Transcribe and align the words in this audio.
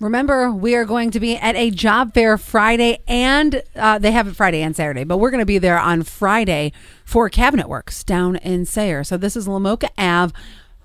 Remember, 0.00 0.50
we 0.50 0.74
are 0.76 0.86
going 0.86 1.10
to 1.10 1.20
be 1.20 1.36
at 1.36 1.54
a 1.56 1.70
job 1.70 2.14
fair 2.14 2.38
Friday 2.38 3.00
and 3.06 3.62
uh, 3.76 3.98
they 3.98 4.12
have 4.12 4.26
it 4.26 4.34
Friday 4.34 4.62
and 4.62 4.74
Saturday, 4.74 5.04
but 5.04 5.18
we're 5.18 5.30
going 5.30 5.42
to 5.42 5.46
be 5.46 5.58
there 5.58 5.78
on 5.78 6.04
Friday 6.04 6.72
for 7.04 7.28
Cabinet 7.28 7.68
Works 7.68 8.02
down 8.02 8.36
in 8.36 8.64
Sayre. 8.64 9.04
So 9.04 9.18
this 9.18 9.36
is 9.36 9.46
Lamoka 9.46 9.90
Ave. 9.98 10.32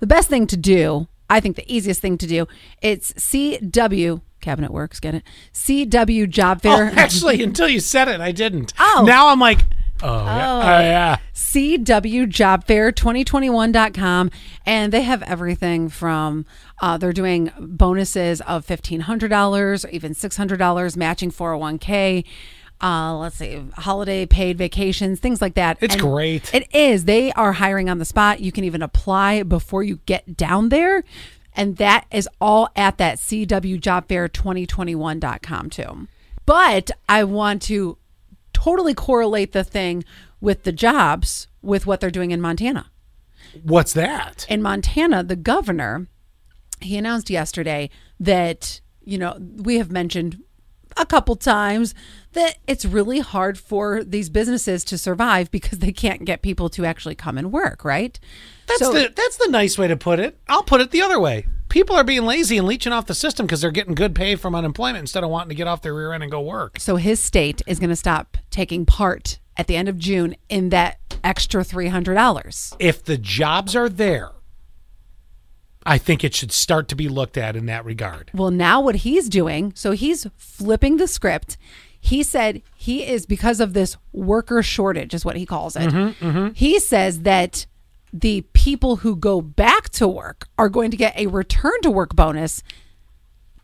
The 0.00 0.06
best 0.06 0.28
thing 0.28 0.46
to 0.48 0.56
do, 0.58 1.08
I 1.30 1.40
think 1.40 1.56
the 1.56 1.74
easiest 1.74 2.02
thing 2.02 2.18
to 2.18 2.26
do, 2.26 2.46
it's 2.82 3.14
CW 3.14 4.20
Cabinet 4.42 4.70
Works, 4.70 5.00
get 5.00 5.14
it? 5.14 5.22
CW 5.54 6.28
Job 6.28 6.60
Fair. 6.60 6.88
Oh, 6.88 6.90
Fair. 6.90 6.92
actually, 6.98 7.42
until 7.42 7.68
you 7.68 7.80
said 7.80 8.08
it, 8.08 8.20
I 8.20 8.32
didn't. 8.32 8.74
Oh. 8.78 9.04
Now 9.06 9.28
I'm 9.28 9.40
like, 9.40 9.60
oh, 10.02 10.24
yeah. 10.24 10.58
Oh, 10.58 10.80
yeah. 10.80 11.16
CWJobFair2021.com. 11.34 14.30
And 14.64 14.92
they 14.92 15.02
have 15.02 15.22
everything 15.22 15.88
from, 15.88 16.46
uh, 16.80 16.98
they're 16.98 17.12
doing 17.12 17.52
bonuses 17.58 18.40
of 18.42 18.66
$1,500 18.66 19.84
or 19.84 19.88
even 19.90 20.14
$600, 20.14 20.96
matching 20.96 21.30
401k. 21.30 22.24
Uh, 22.82 23.16
let's 23.16 23.36
see, 23.36 23.64
holiday 23.76 24.26
paid 24.26 24.58
vacations, 24.58 25.18
things 25.18 25.40
like 25.40 25.54
that. 25.54 25.78
It's 25.80 25.94
And 25.94 26.02
great. 26.02 26.52
It 26.54 26.68
is. 26.74 27.06
They 27.06 27.32
are 27.32 27.52
hiring 27.52 27.88
on 27.88 27.96
the 27.98 28.04
spot. 28.04 28.40
You 28.40 28.52
can 28.52 28.64
even 28.64 28.82
apply 28.82 29.44
before 29.44 29.82
you 29.82 30.00
get 30.04 30.36
down 30.36 30.68
there. 30.68 31.02
And 31.54 31.78
that 31.78 32.04
is 32.10 32.28
all 32.38 32.68
at 32.76 32.98
that 32.98 33.16
CWJobFair2021.com 33.16 35.70
too. 35.70 36.06
But 36.44 36.90
I 37.08 37.24
want 37.24 37.62
to 37.62 37.96
totally 38.66 38.94
correlate 38.94 39.52
the 39.52 39.62
thing 39.62 40.04
with 40.40 40.64
the 40.64 40.72
jobs 40.72 41.46
with 41.62 41.86
what 41.86 42.00
they're 42.00 42.10
doing 42.10 42.32
in 42.32 42.40
Montana. 42.40 42.90
What's 43.62 43.92
that? 43.92 44.44
In 44.48 44.60
Montana, 44.60 45.22
the 45.22 45.36
governor, 45.36 46.08
he 46.80 46.96
announced 46.96 47.30
yesterday 47.30 47.90
that, 48.18 48.80
you 49.04 49.18
know, 49.18 49.38
we 49.40 49.76
have 49.78 49.92
mentioned 49.92 50.42
a 50.96 51.06
couple 51.06 51.36
times 51.36 51.94
that 52.32 52.56
it's 52.66 52.84
really 52.84 53.20
hard 53.20 53.56
for 53.56 54.02
these 54.02 54.28
businesses 54.30 54.82
to 54.84 54.98
survive 54.98 55.48
because 55.52 55.78
they 55.78 55.92
can't 55.92 56.24
get 56.24 56.42
people 56.42 56.68
to 56.70 56.84
actually 56.84 57.14
come 57.14 57.38
and 57.38 57.52
work, 57.52 57.84
right? 57.84 58.18
That's 58.66 58.80
So- 58.80 58.92
the 58.92 59.12
that's 59.14 59.36
the 59.36 59.48
nice 59.48 59.78
way 59.78 59.86
to 59.86 59.96
put 59.96 60.18
it. 60.18 60.38
I'll 60.48 60.64
put 60.64 60.80
it 60.80 60.90
the 60.90 61.02
other 61.02 61.20
way. 61.20 61.46
People 61.76 61.94
are 61.94 62.04
being 62.04 62.24
lazy 62.24 62.56
and 62.56 62.66
leeching 62.66 62.94
off 62.94 63.04
the 63.04 63.12
system 63.12 63.44
because 63.44 63.60
they're 63.60 63.70
getting 63.70 63.94
good 63.94 64.14
pay 64.14 64.34
from 64.34 64.54
unemployment 64.54 65.00
instead 65.00 65.22
of 65.22 65.28
wanting 65.28 65.50
to 65.50 65.54
get 65.54 65.66
off 65.66 65.82
their 65.82 65.92
rear 65.92 66.14
end 66.14 66.22
and 66.22 66.32
go 66.32 66.40
work. 66.40 66.80
So 66.80 66.96
his 66.96 67.20
state 67.20 67.60
is 67.66 67.78
going 67.78 67.90
to 67.90 67.96
stop 67.96 68.38
taking 68.48 68.86
part 68.86 69.38
at 69.58 69.66
the 69.66 69.76
end 69.76 69.86
of 69.86 69.98
June 69.98 70.36
in 70.48 70.70
that 70.70 70.98
extra 71.22 71.62
$300. 71.62 72.76
If 72.78 73.04
the 73.04 73.18
jobs 73.18 73.76
are 73.76 73.90
there, 73.90 74.30
I 75.84 75.98
think 75.98 76.24
it 76.24 76.34
should 76.34 76.50
start 76.50 76.88
to 76.88 76.96
be 76.96 77.10
looked 77.10 77.36
at 77.36 77.56
in 77.56 77.66
that 77.66 77.84
regard. 77.84 78.30
Well, 78.32 78.50
now 78.50 78.80
what 78.80 78.94
he's 78.94 79.28
doing, 79.28 79.74
so 79.76 79.90
he's 79.90 80.26
flipping 80.38 80.96
the 80.96 81.06
script. 81.06 81.58
He 82.00 82.22
said 82.22 82.62
he 82.74 83.04
is 83.06 83.26
because 83.26 83.60
of 83.60 83.74
this 83.74 83.98
worker 84.14 84.62
shortage, 84.62 85.12
is 85.12 85.26
what 85.26 85.36
he 85.36 85.44
calls 85.44 85.76
it. 85.76 85.90
Mm-hmm, 85.90 86.26
mm-hmm. 86.26 86.54
He 86.54 86.80
says 86.80 87.20
that 87.24 87.66
the 88.20 88.42
people 88.52 88.96
who 88.96 89.16
go 89.16 89.40
back 89.40 89.88
to 89.90 90.08
work 90.08 90.48
are 90.58 90.68
going 90.68 90.90
to 90.90 90.96
get 90.96 91.16
a 91.16 91.26
return 91.26 91.80
to 91.82 91.90
work 91.90 92.14
bonus 92.14 92.62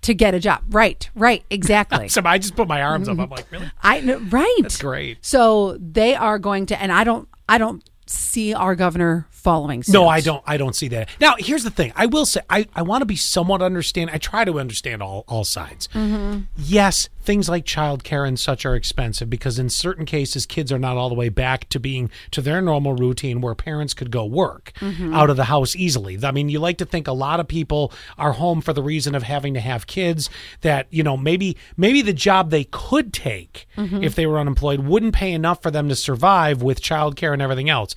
to 0.03 0.15
get 0.15 0.35
a 0.35 0.41
job. 0.41 0.63
Right, 0.69 1.09
right, 1.15 1.45
exactly. 1.49 2.09
So 2.13 2.21
I 2.25 2.39
just 2.39 2.57
put 2.57 2.69
my 2.69 2.83
arms 2.83 3.09
up. 3.09 3.19
I'm 3.19 3.31
like, 3.31 3.51
really? 3.51 3.71
I 3.83 4.01
right. 4.31 4.59
That's 4.61 4.81
great. 4.81 5.19
So 5.25 5.79
they 5.79 6.15
are 6.15 6.39
going 6.39 6.67
to, 6.67 6.81
and 6.81 6.93
I 6.93 7.05
don't, 7.05 7.29
I 7.49 7.59
don't 7.59 7.83
see 8.07 8.55
our 8.55 8.75
governor 8.75 9.27
following. 9.31 9.83
Suit. 9.83 9.93
No, 9.93 10.09
I 10.09 10.21
don't. 10.21 10.43
I 10.47 10.57
don't 10.57 10.75
see 10.75 10.89
that. 10.89 11.09
Now, 11.21 11.35
here's 11.39 11.65
the 11.65 11.71
thing. 11.71 11.93
I 11.97 12.07
will 12.07 12.25
say, 12.25 12.41
I, 12.49 12.67
I 12.75 12.83
want 12.83 13.03
to 13.03 13.07
be 13.07 13.17
somewhat 13.17 13.61
understand. 13.61 14.11
I 14.11 14.19
try 14.19 14.45
to 14.45 14.61
understand 14.61 15.03
all 15.03 15.25
all 15.27 15.45
sides. 15.45 15.89
Mm-hmm. 15.89 16.43
Yes, 16.57 17.09
things 17.23 17.49
like 17.49 17.65
childcare 17.65 18.27
and 18.27 18.39
such 18.39 18.65
are 18.65 18.77
expensive 18.77 19.29
because 19.29 19.59
in 19.59 19.69
certain 19.69 20.07
cases, 20.07 20.47
kids 20.47 20.71
are 20.71 20.79
not 20.79 20.97
all 20.97 21.09
the 21.09 21.15
way 21.15 21.29
back 21.29 21.69
to 21.71 21.81
being 21.81 22.11
to 22.31 22.41
their 22.41 22.63
normal 22.63 22.95
routine 22.95 23.41
where 23.41 23.55
parents 23.55 23.95
could 23.95 24.11
go 24.11 24.25
work 24.25 24.73
mm-hmm. 24.77 25.13
out 25.13 25.29
of 25.29 25.37
the 25.37 25.45
house 25.45 25.75
easily. 25.75 26.19
I 26.23 26.31
mean, 26.31 26.49
you 26.49 26.61
like 26.61 26.79
to 26.79 26.85
think 26.85 27.09
a 27.09 27.13
lot 27.13 27.41
of 27.41 27.49
people 27.49 27.93
are 28.17 28.33
home 28.33 28.61
for 28.61 28.73
the 28.73 28.83
reason 28.83 29.15
of 29.15 29.25
having 29.25 29.55
to 29.55 29.61
have 29.61 29.87
kids. 29.87 30.31
That 30.61 30.87
you 30.91 31.03
know, 31.03 31.17
maybe 31.17 31.57
maybe 31.77 32.03
the 32.03 32.13
job 32.13 32.51
they 32.51 32.65
could 32.65 33.13
take 33.13 33.67
mm-hmm. 33.77 34.05
if 34.05 34.15
they 34.15 34.27
were 34.27 34.39
unemployed 34.39 34.81
wouldn't 34.81 35.15
pay 35.15 35.33
enough 35.33 35.63
for 35.63 35.71
them 35.71 35.89
to 35.89 35.97
survive 35.97 36.63
with 36.63 36.81
childcare 36.81 37.33
and 37.33 37.43
everything 37.43 37.69
else. 37.69 37.92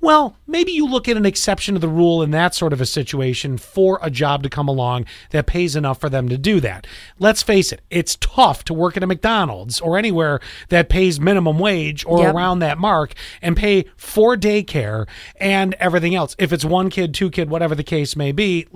Well, 0.00 0.36
maybe 0.46 0.70
you 0.70 0.86
look 0.86 1.08
at 1.08 1.16
an 1.16 1.26
exception 1.26 1.74
to 1.74 1.80
the 1.80 1.88
rule 1.88 2.22
in 2.22 2.30
that 2.30 2.54
sort 2.54 2.72
of 2.72 2.80
a 2.80 2.86
situation 2.86 3.58
for 3.58 3.98
a 4.00 4.10
job 4.10 4.44
to 4.44 4.48
come 4.48 4.68
along 4.68 5.06
that 5.30 5.46
pays 5.48 5.74
enough 5.74 5.98
for 6.00 6.08
them 6.08 6.28
to 6.28 6.38
do 6.38 6.60
that. 6.60 6.86
Let's 7.18 7.42
face 7.42 7.72
it, 7.72 7.80
it's 7.90 8.14
tough 8.20 8.62
to 8.66 8.74
work 8.74 8.96
at 8.96 9.02
a 9.02 9.08
McDonald's 9.08 9.80
or 9.80 9.98
anywhere 9.98 10.38
that 10.68 10.88
pays 10.88 11.18
minimum 11.18 11.58
wage 11.58 12.04
or 12.06 12.20
Yep. 12.20 12.34
around 12.34 12.58
that 12.60 12.78
mark 12.78 13.12
and 13.42 13.56
pay 13.56 13.86
for 13.96 14.36
daycare 14.36 15.08
and 15.40 15.74
everything 15.80 16.14
else. 16.14 16.36
If 16.38 16.52
it's 16.52 16.64
one 16.64 16.90
kid, 16.90 17.12
two 17.12 17.28
kid, 17.28 17.50
whatever 17.50 17.74
the 17.74 17.82
case 17.82 18.14
may 18.14 18.30
be, 18.30 18.68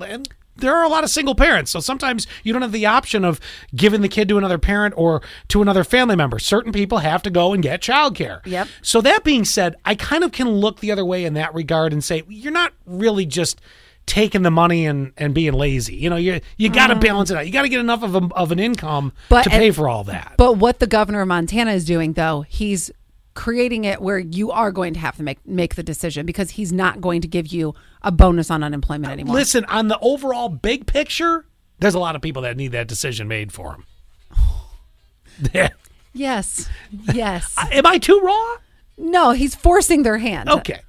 there 0.57 0.75
are 0.77 0.85
a 0.85 0.89
lot 0.89 1.05
of 1.05 1.11
single 1.11 1.35
parents. 1.35 1.71
So 1.71 1.81
sometimes 1.81 2.27
you 2.45 2.53
don't 2.53 2.63
have 2.63 2.73
the 2.73 2.87
option 2.87 3.25
of 3.25 3.41
giving 3.75 4.01
the 4.01 4.09
kid 4.09 4.29
to 4.29 4.39
another 4.39 4.59
parent 4.59 4.95
or 4.97 5.23
to 5.49 5.63
another 5.63 5.85
family 5.85 6.17
member. 6.17 6.39
Certain 6.39 6.73
people 6.73 6.99
have 6.99 7.23
to 7.23 7.31
go 7.31 7.53
and 7.53 7.63
get 7.63 7.81
childcare. 7.81 8.45
Yep. 8.47 8.69
So 8.83 9.01
that 9.01 9.25
being 9.25 9.45
said, 9.45 9.77
I 9.85 9.95
kind 9.95 10.25
of 10.25 10.33
can 10.33 10.49
look 10.49 10.81
the 10.81 10.91
other 10.93 11.05
way 11.05 11.25
in 11.25 11.35
that 11.35 11.55
regard 11.55 11.93
and 11.93 12.03
say 12.03 12.23
you're 12.29 12.53
not 12.53 12.73
really 12.87 13.27
just 13.27 13.61
taking 14.05 14.43
the 14.43 14.51
money 14.51 14.85
and, 14.85 15.13
and 15.17 15.33
being 15.33 15.53
lazy. 15.53 15.95
You 15.95 16.11
know, 16.11 16.17
you 16.17 16.41
you 16.57 16.69
got 16.69 16.89
to 16.89 16.97
balance 16.97 17.31
it 17.31 17.37
out. 17.37 17.47
You 17.47 17.53
got 17.53 17.63
to 17.63 17.69
get 17.69 17.79
enough 17.79 18.03
of 18.03 18.17
a, 18.17 18.29
of 18.35 18.51
an 18.51 18.59
income 18.59 19.03
Mm. 19.03 19.13
But 19.29 19.43
to 19.45 19.51
pay 19.51 19.71
for 19.71 19.89
all 19.89 20.05
that. 20.05 20.35
But 20.37 20.59
what 20.59 20.79
the 20.79 20.87
governor 20.87 21.23
of 21.23 21.29
Montana 21.29 21.73
is 21.73 21.85
doing, 21.85 22.13
though, 22.13 22.43
he's 22.43 22.91
creating 23.35 23.85
it 23.85 24.01
where 24.01 24.19
you 24.19 24.51
are 24.51 24.71
going 24.71 24.95
to 24.95 25.01
have 25.01 25.17
to 25.17 25.23
make 25.23 25.47
make 25.47 25.75
the 25.75 25.83
decision 25.83 26.27
because 26.27 26.51
he's 26.51 26.73
not 26.73 27.01
going 27.01 27.21
to 27.23 27.29
give 27.29 27.47
you 27.49 27.75
a 28.03 28.13
bonus 28.13 28.51
on 28.51 28.63
unemployment 28.63 29.13
anymore. 29.13 29.35
Listen, 29.35 29.65
on 29.67 29.89
the 29.89 29.99
overall 30.01 30.49
big 30.49 30.87
picture, 30.87 31.45
there's 31.79 31.95
a 31.95 31.99
lot 31.99 32.17
of 32.17 32.23
people 32.23 32.43
that 32.43 32.57
need 32.57 32.73
that 32.73 32.89
decision 32.89 33.29
made 33.29 33.53
for 33.53 33.79
them. 35.41 35.71
Yes. 36.13 36.69
Yes. 37.15 37.55
Am 37.59 37.87
I 37.87 37.99
too 37.99 38.21
raw? 38.21 38.57
no, 38.99 39.31
he's 39.31 39.55
forcing 39.55 40.03
their 40.03 40.19
hand. 40.19 40.49
Okay. 40.51 40.81